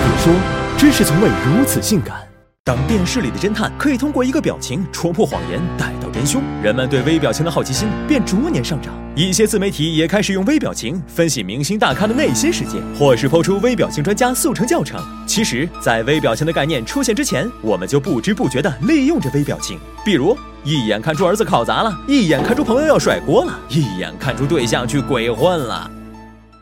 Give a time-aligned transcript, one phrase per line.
[0.00, 0.32] 解说，
[0.76, 2.16] 知识从未如此性感。
[2.62, 8.92] 当电视里的侦探可以通过一个表情戳破谎言，逮到真凶，人们对微表情的好奇心便逐年上涨。
[9.16, 15.02] 一些自媒体也开始用微表情分析明星大咖的内心世界，或是抛出微表情专家速成教程。
[15.26, 25.90] 其实，在微表情的概念出现之前，我们就不知不觉地利用着微表情，比如一眼看出儿子考砸了，一眼看出朋友要甩锅了，一眼看出对象去鬼混了。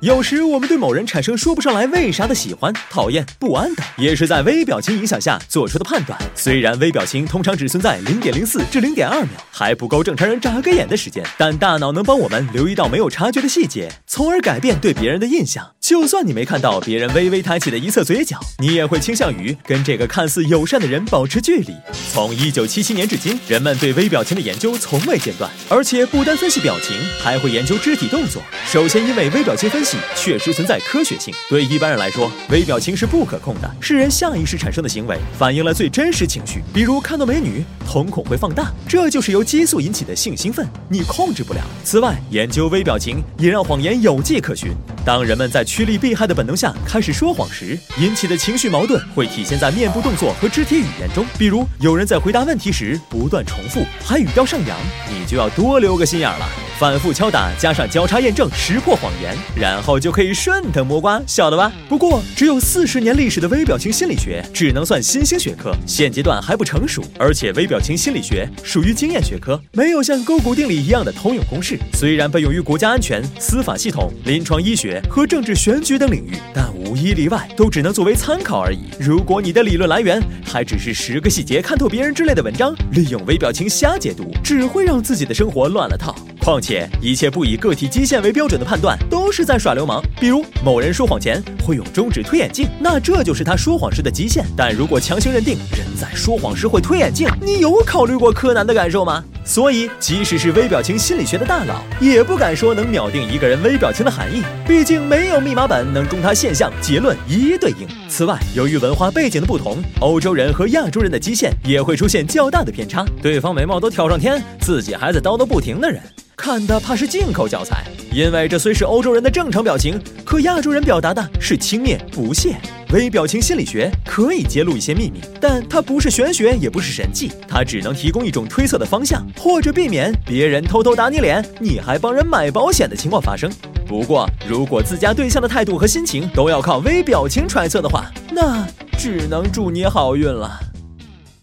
[0.00, 6.16] 有时我们对某人产生说不上来为啥的喜欢、讨厌、不安等，也是在微表情影响下做出的判断。
[6.36, 15.68] 虽然微表情通常只存在零点零四至零点二秒，还不够正常人眨个眼的时间，但大脑能帮我们留意到没有察觉的细节，从而改变对别人的印象。
[15.80, 21.74] 就算你没看到别人微微抬起的一侧嘴角，你也会倾向于跟这个看似友善的人保持距离。
[22.12, 28.40] 从一九七七年至今，人们对微表情的研究从未间断，而且不单分析表情，还会研究肢体动作。
[28.64, 29.87] 首先，因为微表情分析。
[30.16, 31.32] 确实存在科学性。
[31.48, 36.62] 对一般人来说，微表情是不可控的，是人下意识产生的行为，反映了最真实情绪。
[36.74, 41.60] 比如看到美女，瞳孔会放大，这就是由激素引起的性兴奋，你控制不了。
[41.82, 44.70] 此外，研究微表情也让谎言有迹可循。
[45.06, 51.24] 当人们在趋利避害的本能下开始说谎时，引起的情绪矛盾会体现在面部动作和肢体语言中。
[51.38, 54.76] 比如，有人在回答问题时不断重复，还语调上扬，
[55.08, 56.46] 你就要多留个心眼了。
[56.78, 61.72] 反复敲打，加上交叉验证，识破谎言，然后就可以顺藤摸瓜，晓得吧？
[61.88, 67.02] 不过，只有四十年历史的微表情心理学只能算新兴学科，现阶段还不成熟。
[67.18, 71.78] 而且，微表表情心理学属于经验学科，没有像勾股定理一样的通用公式。
[71.92, 78.80] 虽然被用于国家安全、司法系统、临床医学和政治选举等领域，但无一例外都只能作为参考而已。
[78.98, 86.16] 如果你的理论来源还只是十个细节看透别人之类的文章，利用微表情瞎解读，只会让自己的生活乱了套。
[86.48, 90.02] 况且，一切不以个体基线为标准的判断都是在耍流氓。
[90.18, 94.42] 比如，某人说谎前会用中指推眼镜，那这就是他说谎时的极限。
[94.56, 99.22] 但如果强行认定人在说谎时会推眼镜，你有考虑过柯南的感受吗？
[99.48, 104.42] 所以，即使是微表情心理学的大佬，也不敢说能秒定一个人微表情的含义。
[104.66, 107.88] 毕竟，没有密码本能供他现象结论一一对应。
[108.10, 113.06] 此外，由于文化背景的不同，欧洲人和亚洲人的基线也会出现较大的偏差。
[113.22, 115.98] 对方眉毛都挑上天，自己还在叨叨不停的人。
[116.36, 117.82] 看的怕是进口教材，
[118.12, 122.54] 因为这虽是欧洲人的正常表情，可亚洲人表达的是轻蔑不屑。
[122.90, 133.50] 微表情心理学可以揭露一些秘密，但它不是玄学，也不是神迹，它只能提供一种推测的方向，或者避免别人偷偷打你脸，你还帮人买保险的情况发生。
[133.86, 138.66] 不过，如果自家对象的态度和心情都要靠微表情揣测的话，那
[138.96, 140.58] 只能祝你好运了。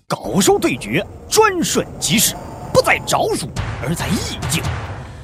[0.07, 2.33] 高手对决，转瞬即逝，
[2.73, 3.47] 不在招数，
[3.83, 4.63] 而在意境。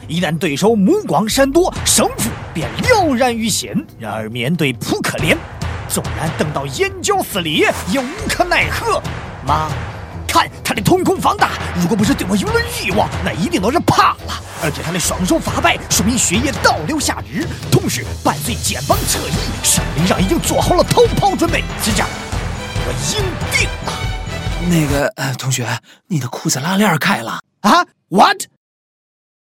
[0.07, 3.71] 一旦对手目光闪躲，胜负便了然于心。
[3.97, 5.37] 然而面对扑克脸，
[5.91, 9.01] 纵然瞪到眼角撕裂，也无可奈何。
[9.45, 9.69] 妈，
[10.25, 14.41] 看他的瞳孔放大，如果不是对我有了欲望，那一定都是怕了。
[14.63, 21.61] 而且他的双手发白，说明血液倒流下肢，同时伴随肩膀侧移，生理上已经做好了逃跑准备。
[21.83, 22.07] 就这样，
[22.85, 23.91] 我赢定了。
[24.69, 25.67] 那个呃同学，
[26.07, 28.43] 你的裤子拉链开了啊？What？